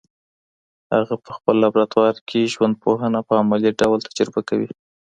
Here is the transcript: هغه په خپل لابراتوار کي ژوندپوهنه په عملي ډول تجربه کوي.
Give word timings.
هغه 0.93 1.15
په 1.23 1.31
خپل 1.37 1.55
لابراتوار 1.63 2.15
کي 2.29 2.41
ژوندپوهنه 2.53 3.19
په 3.27 3.33
عملي 3.41 3.71
ډول 3.81 3.99
تجربه 4.07 4.41
کوي. 4.49 4.69